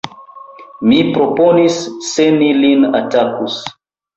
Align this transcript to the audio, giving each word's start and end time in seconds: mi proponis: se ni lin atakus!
mi 0.91 1.01
proponis: 1.17 1.77
se 2.09 2.27
ni 2.41 2.51
lin 2.63 2.89
atakus! 3.03 3.63